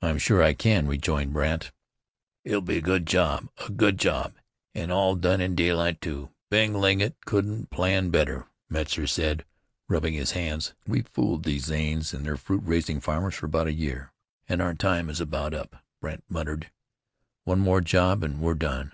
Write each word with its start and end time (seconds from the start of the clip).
"I'm 0.00 0.18
sure 0.18 0.44
I 0.44 0.54
can," 0.54 0.86
rejoined 0.86 1.32
Brandt. 1.32 1.72
"It'll 2.44 2.60
be 2.60 2.76
a 2.76 2.80
good 2.80 3.04
job, 3.04 3.48
a 3.66 3.68
good 3.68 3.98
job 3.98 4.38
an' 4.76 4.92
all 4.92 5.16
done 5.16 5.40
in 5.40 5.56
daylight, 5.56 6.00
too. 6.00 6.30
Bing 6.50 6.72
Legget 6.72 7.16
couldn't 7.26 7.68
plan 7.68 8.10
better," 8.10 8.46
Metzar 8.68 9.08
said, 9.08 9.44
rubbing 9.88 10.14
his 10.14 10.30
hands, 10.38 10.74
"We've 10.86 11.08
fooled 11.08 11.42
these 11.42 11.64
Zanes 11.66 12.14
and 12.14 12.24
their 12.24 12.36
fruit 12.36 12.62
raising 12.64 13.00
farmers 13.00 13.34
for 13.34 13.46
a 13.46 13.70
year, 13.72 14.12
and 14.48 14.62
our 14.62 14.72
time 14.72 15.10
is 15.10 15.20
about 15.20 15.52
up," 15.52 15.82
Brandt 16.00 16.22
muttered. 16.28 16.70
"One 17.42 17.58
more 17.58 17.80
job 17.80 18.22
and 18.22 18.40
we've 18.40 18.56
done. 18.56 18.92